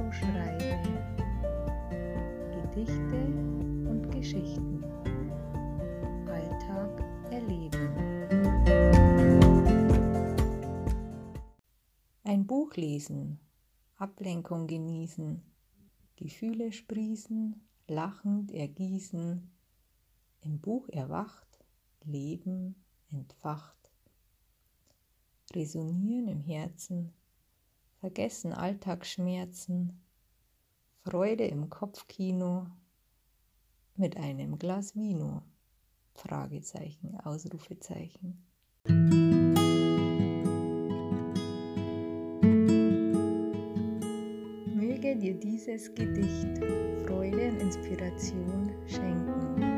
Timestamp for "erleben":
7.30-7.88